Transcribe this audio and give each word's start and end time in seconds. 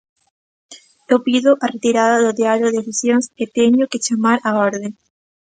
Eu 1.11 1.17
pido 1.27 1.49
a 1.65 1.67
retirada 1.75 2.17
do 2.25 2.37
Diario 2.39 2.67
de 2.75 2.79
Sesións 2.87 3.25
e 3.43 3.45
téñoo 3.57 3.89
que 3.91 4.03
chamar 4.05 4.37
á 4.49 4.51
orde. 4.69 4.87